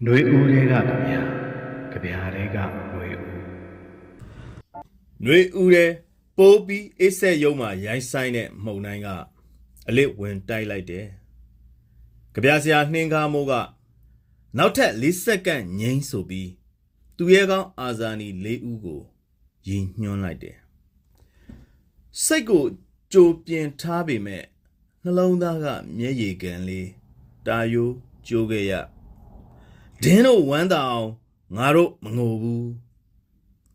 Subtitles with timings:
[0.04, 1.12] ။နှွေဦးလေးကကြပြ။
[1.92, 2.56] ကြပြလေးက
[2.92, 3.38] နှွေဦး။
[5.24, 5.92] နှွေဦးလေး
[6.36, 9.08] ပိုးပြီးအစ်ဆက်ရုံမှာရိုင်းဆိုင်တဲ့မှုန်တိုင်းက
[9.88, 11.06] အလစ်ဝင်တိုက်လိုက်တယ်။
[12.34, 13.52] ကြပြဆရာနှင်းကားမိုးက
[14.58, 16.50] နောက်ထပ်၄စက္ကန့်ငိမ့်ဆိုပြီး
[17.16, 19.00] သူရဲကောင်းအာဇာနီ၄ဦးကို
[19.68, 20.56] ရည်ညွှန်းလိုက်တယ်။
[22.24, 22.64] စိတ်ကို
[23.12, 24.44] ကြိုပြင်ထားပေမဲ့
[25.02, 25.66] နှလုံးသားက
[25.98, 26.88] မျက်ရည်ကန်လေး
[27.46, 27.94] တာယိုး
[28.28, 28.74] ကျိုးခဲ့ရ
[30.04, 31.10] ဒင်းတို့ဝမ်းသာအောင်
[31.56, 32.70] ငါတို့မငိုဘူး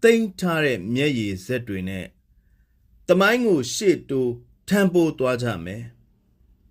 [0.04, 2.06] တိမ့်ထားတဲ့မျက်ရည်စက်တွေနဲ့
[3.08, 4.32] တမိုင်းကိုရှေ့တိုး
[4.68, 5.84] ထမ်းပိုးသွားကြမယ်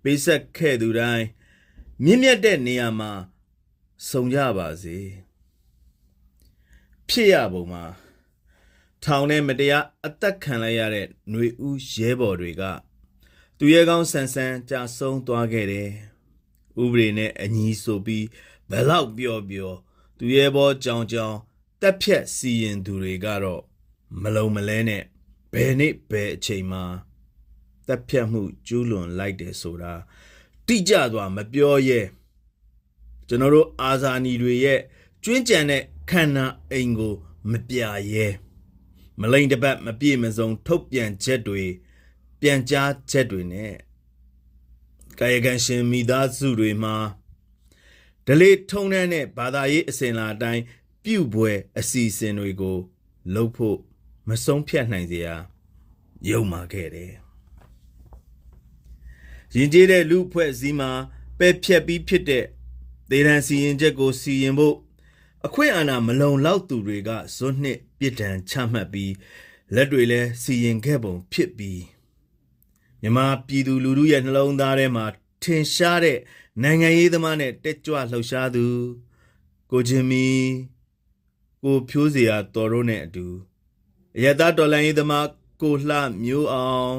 [0.03, 1.25] ပေးဆက်ခဲ့သူတိုင်း
[2.03, 3.11] မြင့်မြတ်တဲ့နေရာမှာ
[4.09, 4.97] စုံကြပါစေ
[7.09, 7.85] ဖြစ်ရပုံမှာ
[9.03, 12.63] ထောင်ထဲမတရားအသက်ခံလိုက်ရတဲ့ຫນွေဦးရဲဘော်တွေက
[13.57, 15.89] သူရဲကောင်းဆန်ဆန်ကြာဆုံးသွားခဲ့တယ်
[16.83, 18.25] ဥပဒေနဲ့အညီဆိုပြီး
[18.69, 19.77] ဘယ်လောက်ပျော်ပျော်
[20.17, 21.35] သူရဲဘောကြောင်ကြောင်
[21.81, 23.61] တက်ဖြတ်စီရင်သူတွေကတော့
[24.21, 25.03] မလုံမလဲနဲ့
[25.53, 26.83] ဘယ်နေ့ဘယ်အချိန်မှာ
[27.87, 29.93] တက်ဖြတ်မှုကျူးလွန်လိုက်တယ်ဆိုတာ
[30.67, 32.01] တိကျသွားမပြောရဲ
[33.27, 34.79] ကျွန်တော်တို့အာဇာနည်တွေရဲ့
[35.23, 37.15] ကျွင်းကြံတဲ့ခန္ဓာအိမ်ကို
[37.51, 37.77] မပြ
[38.13, 38.27] ရဲ
[39.19, 41.63] မလိန်တပတ်မပြည့်မစုံထုတ်ပြန်ချက်တွေ
[42.41, 43.73] ပြန်ကြားချက်တွေနဲ့
[45.19, 46.95] ကာယကံရှင်မိသားစုတွေမှာ
[48.27, 50.63] ဒလေးထုံနှန်းတဲ့ဘာသာရေးအစဉ်လာအတိုင်း
[51.03, 52.77] ပြုတ်ပွဲအစီအစဉ်တွေကို
[53.33, 53.77] လှုပ်ဖို့
[54.29, 55.35] မဆုံးဖြတ်နိုင်စရာ
[56.29, 57.13] ယုံမာခဲ့တယ်။
[59.55, 60.91] ရင်ကျေးတဲ့လူဖွဲ့စည်းမှာ
[61.39, 62.45] ပဲဖြက်ပြီးဖြစ်တဲ့
[63.11, 64.75] ဒေရန်စီရင်ချက်ကိုစီရင်ဖို့
[65.45, 69.13] အခွင့်အာဏာမလုံလောက်သူတွေကဇွတ်နှစ်ပြစ်ဒဏ်ချမှတ်ပြီး
[69.75, 71.81] လက်တွေလည်းစီရင်ခဲ့ပုံဖြစ်ပြီး
[73.01, 75.05] မြမပြည်သူလူထုရဲ့နှလုံးသားထဲမှာ
[75.45, 76.19] ထင်ရှားတဲ့
[76.61, 78.65] နိုင်ငံရေးသမားနဲ့တက်ကြွလှုပ်ရှားသူ
[79.71, 80.27] ကိုချင်းမီ
[81.63, 83.27] ကိုဖြိုးစရာတော်တို့နဲ့အတူ
[84.17, 85.27] အရသာတော်လိုင်းရေးသမား
[85.61, 86.97] ကိုလှမျိုးအောင်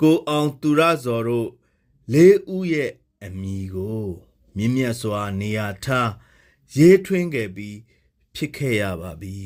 [0.00, 1.48] ကိုအောင်သူရဇော်တို့
[2.12, 2.90] လေးဦးရဲ့
[3.24, 4.06] အမိကို
[4.56, 6.10] မြင့်မြတ်စွာနေရာထား
[6.76, 7.78] ရေးထွင်းခဲ့ပြီး
[8.34, 9.38] ဖြစ်ခဲ့ရပါပြီ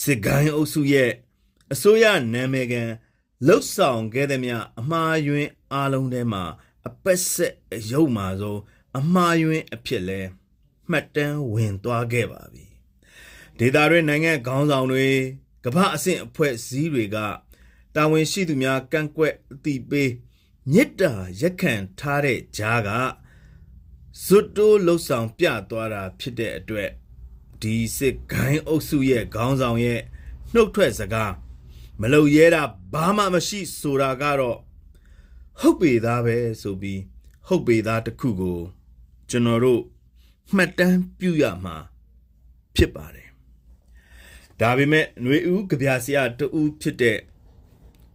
[0.00, 1.10] စစ်ကိုင်းအုပ်စုရဲ့
[1.72, 2.90] အစိုးရနာမည်ကန်
[3.46, 6.44] လှုပ်ဆောင်ခဲ့သည်မြအမှားယွင်း အားလုံးထဲမှာ
[6.88, 8.60] အပက်ဆက်အယုတ်မာဆုံး
[8.98, 10.20] အမှားယွင်းအဖြစ်လဲ
[10.90, 12.66] မှတ်တမ်းဝင်သွားခဲ့ပါပြီ
[13.58, 15.06] ဒေတာတွေနိုင်ငံခေါင်းဆောင်တွေ
[15.64, 17.16] ကမ္ဘာအဆင့်အဖွဲ့အစည်းတွေက
[17.94, 20.10] တာဝန်ရှိသူများကန့်ကွက်အတိပေး
[20.72, 22.90] မြစ်တာရက်ခံထားတဲ့ကြားက
[24.24, 26.90] ဇွတ်တိုးလှုပ်ဆောင်ပြသွားတာဖြစ်တဲ့အတွက်
[27.62, 30.00] ဒီစစ်ဂိုင်းအုပ်စုရဲ့ခေါင်းဆောင်ရဲ့
[30.54, 31.32] နှုတ်ထွက်စကား
[32.00, 32.62] မလုံရဲတာ
[32.92, 34.58] ဘာမှမရှိဆိုတာကတော့
[35.59, 37.01] ဟုတ်ပေသားပဲဆိုပြီး
[37.47, 38.59] ဟုတ်ပေသားတစ်ခုကို
[39.29, 39.81] ကျွန်တော်တို့
[40.55, 41.75] မှတ်တမ်းပြုရမှာ
[42.75, 43.29] ဖြစ်ပါတယ်
[44.59, 47.17] ဒါပေမဲ့ຫນွေဦးကြပြဆရာတူဖြစ်တဲ့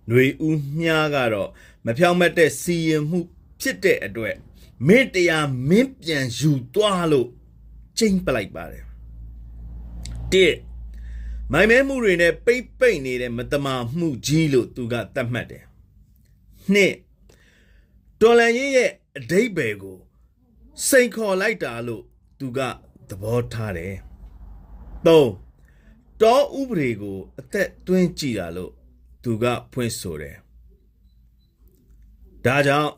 [0.08, 1.50] ຫນွေဦးမြားကတော့
[1.84, 3.20] မဖြောင်းမတ်တဲ့စီရင်မှု
[3.60, 4.36] ဖြစ်တဲ့အတွက်
[4.86, 7.28] မင်းတရားမင်းပြန်ယူသွားလို့
[7.98, 8.84] ချိန်ပလိုက်ပါတယ်
[10.32, 10.56] တစ်
[11.52, 15.64] မိုင်မဲမှုတွေနဲ့ပိတ်ပိတ်နေတဲ့မတမာမှုကြီးလို့သူကသတ်မှတ်တယ်
[16.72, 16.94] နှစ်
[18.25, 19.97] တော်လန်ရင်ရဲ့အတိတ်ပဲကို
[20.87, 22.03] စိန်ခေါ်လိုက်တာလို့
[22.39, 22.59] သူက
[23.09, 23.95] သဘောထားတယ်
[25.05, 25.31] သုံး
[26.21, 28.71] တောဥပဒေကို အသက်သွင်းကြည့်တာလို့
[29.23, 30.37] သူကဖွင့်ဆိုတယ်
[32.45, 32.91] ဒါကြောင့်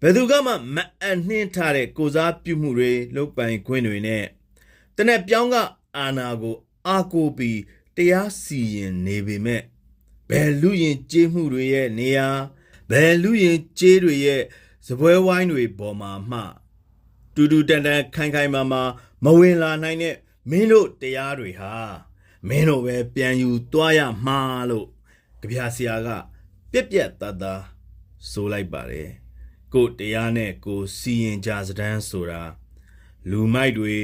[0.00, 4.24] ဘယ်သူကမှမအနှင်းထားတဲ့ကိုစားပြုမှုတွေလုပ်ပိုင်ခွင့်တွေနဲ့
[4.96, 5.56] တနက်ပြောင်းက
[5.96, 6.56] အာနာကို
[6.88, 7.60] အာကိုပြီး
[7.96, 9.62] တရားစီရင်နေပေမဲ့
[10.28, 12.28] ဘယ်လူရင်ကျေးမှုတွေရဲ့နေရာ
[12.90, 14.42] ဘယ်လူရင်ကျေးတွေရဲ့
[14.86, 16.40] စပွဲဝိုင်းတွေပေါ်မှာမှ
[17.34, 18.82] တူတူတန်တန်ခိုင်ခိုင်မာမာ
[19.24, 20.16] မဝင်လာနိုင်တဲ့
[20.50, 21.74] မင်းတို့တရားတွေဟာ
[22.48, 24.38] မင်းတို့ပဲပြန်ယူသွားရမှာ
[24.70, 24.88] လို့
[25.40, 26.08] ကြပြဆရာက
[26.72, 27.54] ပြက်ပြက်တတ်တာ
[28.30, 29.10] ဆိုလိုက်ပါတယ်
[29.72, 32.42] ကိုတရားနဲ့ကိုစီရင်ကြစတန်းဆိုတာ
[33.30, 33.94] လူမိုက်တွေ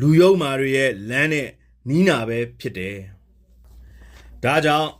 [0.00, 1.48] လူယုံမာတွေရဲ့လမ်းနဲ့
[1.88, 2.98] နီးနာပဲဖြစ်တယ်
[4.42, 4.90] ဒါကြောင့်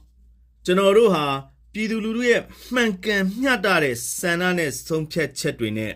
[0.65, 1.27] ကျွန်တော်တို့ဟာ
[1.75, 2.42] ပြည်သူလူထုရဲ့
[2.74, 5.94] မှန်ကန်မျှတတဲ့စံနာနဲ့ဆုံးဖြတ်ချက်တွေနဲ့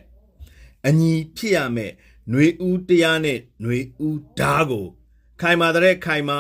[0.88, 1.92] အညီဖြစ်ရမယ်
[2.30, 4.88] ຫນွေဦးတရားနဲ့ຫນွေဦးဓားကို
[5.42, 6.40] ခိုင်မာတဲ့ခိုင်မာ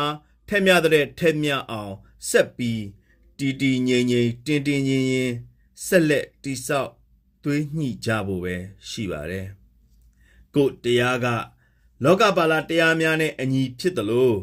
[0.49, 1.93] ထက်မြတဲ့ထက်မြအောင်
[2.29, 2.83] ဆက်ပြီး
[3.37, 5.35] တီတီငိမ့်ငိမ့်တင်းတင်းရင်းရင်း
[5.85, 6.91] ဆက်လက်တိဆောက်
[7.43, 8.55] သွေးညှိကြဖို့ပဲ
[8.89, 9.47] ရှိပါတယ်
[10.55, 11.27] ကိုတရားက
[12.03, 14.37] လောကပါလာတရားများနဲ့အညီဖြစ်တယ်လို့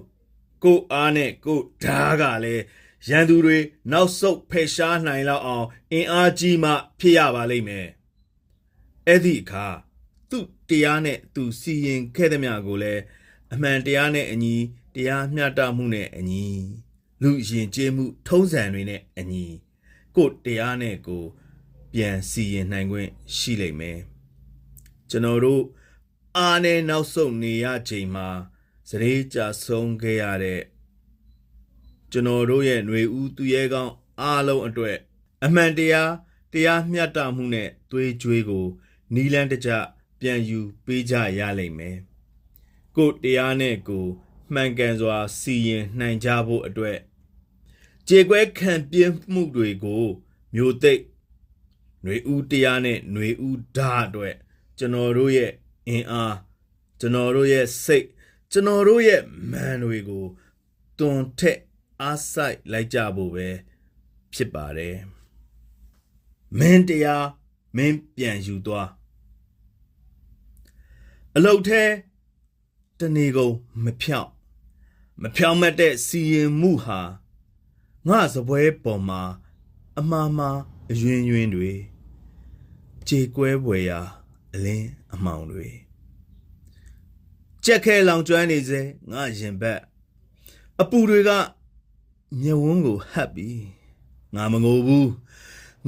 [0.64, 2.64] ကိုအားနဲ့ကိုဓားကလည်း
[3.07, 3.57] ရန်သူတွေ
[3.91, 7.87] နောက်ဆုတ်ဖယ်ရှားနိုင်လောက်အောင်အင်အားကြီးမှဖြစ်ရပါလိမ့်မယ်
[9.07, 9.67] အဲ့ဒီအခါ
[10.29, 13.01] သူ့တရားနဲ့သူစီရင်ခဲ့သည်များကိုလည်း
[13.53, 14.55] အမှန်တရားနဲ့အညီ
[14.95, 16.45] တရားမျှတမှုနဲ့အညီ
[17.21, 19.45] လူရင်ကျေးမှုထုံးစံတွေနဲ့အညီ
[20.15, 21.29] ကိုယ်တရားနဲ့ကိုယ်
[21.93, 23.99] ပြန်စီရင်နိုင်ခွင့်ရှိလိမ့်မယ်
[25.09, 25.63] ကျွန်တော်တို့
[26.37, 28.27] အားနဲ့နောက်ဆုံးနေရချိန်မှာ
[28.89, 30.61] စရေကြဆုံးခဲ့ရတဲ့
[32.12, 34.96] ကျွန်တော်တို့ရဲ့ຫນွေဦးသူရဲကောင်းအားလုံးအတွက်
[35.44, 36.12] အမှန်တရား
[36.52, 38.66] တရားမျှတမှုနဲ့သွေးကြွေးကို
[39.14, 39.70] နီလန်းတကြ
[40.20, 41.96] ပြန်ယူပေးကြရလိမ့်မယ်။
[42.96, 44.10] ကိုယ်တရားနဲ့ကိုယ်
[44.54, 46.98] မှန်ကန်စွာစီရင်နိုင်ကြဖို့အတွက်
[48.08, 50.04] ကြေကွဲခံပြင်းမှုတွေကို
[50.54, 51.02] မျိုးသိပ်
[52.02, 54.34] ຫນွေဦးတရားနဲ့ຫນွေဦးဓာတ်အတွက်
[54.78, 55.52] ကျွန်တော်တို့ရဲ့
[55.88, 56.36] အင်အား
[57.00, 58.06] ကျွန်တော်တို့ရဲ့စိတ်
[58.52, 60.24] ကျွန်တော်တို့ရဲ့မန်တွေကို
[60.98, 61.58] တွန်ထက်
[62.01, 63.47] အားဆိုင်လိုက်ကြဖို့ပဲ
[64.33, 64.95] ဖြစ်ပါတယ်။
[66.59, 67.27] မင်းတရား
[67.75, 68.89] မင်းပြန်ယူသွား
[71.35, 71.83] အလုတ်ထဲ
[72.99, 73.53] တနေကုန်
[73.83, 74.31] မဖြောင်း
[75.21, 76.99] မဖြောင်းမတ်တဲ့စီရင်မှုဟာ
[78.07, 79.21] ငါစပွဲပေါ်မှာ
[79.99, 80.59] အမှားမှား
[80.91, 81.71] အယွင်းယွင်းတွေ
[83.07, 83.99] ကြေကွဲပွေရာ
[84.53, 85.67] အလင်းအမောင်တွေ
[87.63, 89.79] ကြက်ခဲလောင်ကျွမ်းနေစေငါရင်ဘက်
[90.81, 91.31] အပူတွေက
[92.35, 93.65] မျက်ဝန်းကိုဟပ်ပြီး
[94.35, 95.11] ငါမငိုဘူး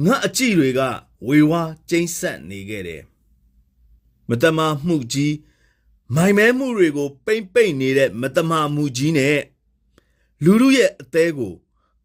[0.04, 0.80] ငါအကြည့်တွေက
[1.26, 3.02] ဝေဝါးကျိမ့်ဆက်နေခဲ့တယ်
[4.28, 5.34] မတမာမှုကြီး
[6.14, 9.40] မိုင်မဲမှုတွေကို ပိမ့်ပိမ့်နေတဲ့မတမာမှုကြီးနဲ့
[10.44, 11.54] လူလူရဲ့အသေးကို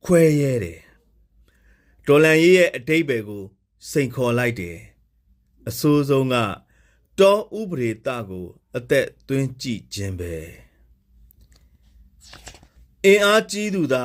[0.06, 0.80] ခွဲရဲတယ်
[2.06, 3.44] ဒေါ်လန်ရေးရဲ့အတိတ်ပဲကို
[3.90, 4.78] စိန်ခေါ်လိုက်တယ်
[5.68, 6.36] အဆိုးဆုံးက
[7.20, 8.46] တောဥပဒေတကို
[8.76, 10.34] အသက်သွင်းကြည့်ခြင်းပဲ
[13.06, 14.04] အင်အားကြီးသူသာ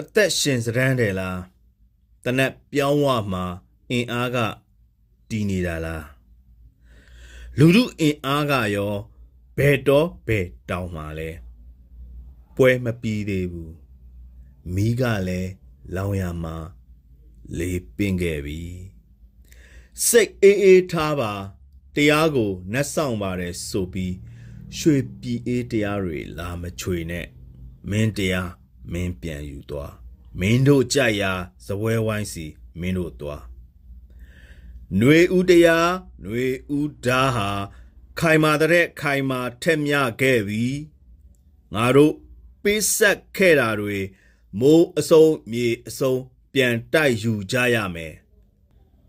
[0.00, 1.40] အသက်ရှင်စရမ်းတယ်လား
[2.24, 3.44] တနက်ပြောင်းဝမှာ
[3.90, 4.38] အင်အားက
[5.28, 6.04] တည်နေတာလား
[7.58, 8.94] လူလူအင်အားကရော
[9.56, 11.30] ဘယ်တော့ဘယ်တောင်မှာလဲ
[12.56, 13.74] ပွဲမပြီးသေးဘူး
[14.74, 15.52] မိကလည်း
[15.94, 16.56] လောင်ရမှာ
[17.58, 18.62] လေးပင်ခဲ့ပြီ
[20.06, 21.32] စိတ်အေးအေးထားပါ
[21.94, 24.14] တရားကိုနှက်ဆောင်ပါတယ်ဆိုပြီး
[24.78, 27.26] ရွှေပြည်အေးတရားတွေလာမချွေနဲ့
[27.90, 28.50] မင်းတရား
[28.91, 29.93] မင်းပြန်ယူသွား
[30.39, 31.33] မင်းတို့ကြိုက်ရာ
[31.65, 32.45] ဇပွဲဝိုင်းစီ
[32.79, 33.43] မင်းတို့သွား
[34.97, 35.89] ຫນွေဦးတရား
[36.21, 36.45] ຫນွေ
[36.77, 37.49] ဦးဓာဟာ
[38.19, 40.65] ခိုင်မာတဲ့ခိုင်မာထက်မြခဲ့ပြီ
[41.73, 42.13] ငါတို့
[42.63, 43.97] ပေးဆက်ခဲ့တာတွေ
[44.59, 46.15] မိုးအစုံမြေအစုံ
[46.53, 48.13] ပြန်တိုက်ယူကြရမယ်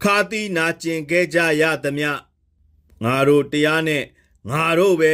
[0.03, 2.11] ခါတီနာကျင်ခဲ့ကြရသမျှ
[3.05, 4.05] ငါတို့တရားနဲ့
[4.51, 5.13] ငါတို့ပဲ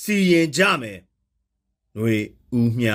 [0.00, 0.98] စီရင်ကြမယ်
[1.94, 2.16] ຫນွေ
[2.58, 2.88] ဦးမြ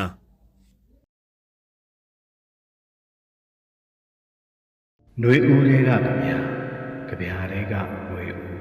[5.22, 7.74] နှွေဦးတွေကဗျာကြဗျာတွေက
[8.08, 8.53] နှွေဦး